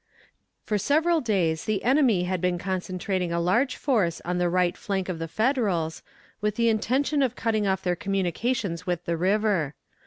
For 0.65 0.79
several 0.79 1.21
days 1.21 1.65
the 1.65 1.83
enemy 1.83 2.23
had 2.23 2.41
been 2.41 2.57
concentrating 2.57 3.31
a 3.31 3.39
large 3.39 3.75
force 3.75 4.19
on 4.25 4.39
the 4.39 4.49
right 4.49 4.75
flank 4.75 5.09
of 5.09 5.19
the 5.19 5.27
Federals, 5.27 6.01
with 6.41 6.55
the 6.55 6.69
intention 6.69 7.21
of 7.21 7.35
cutting 7.35 7.67
off 7.67 7.83
their 7.83 7.95
communications 7.95 8.87
with 8.87 9.05
the 9.05 9.15
river. 9.15 9.75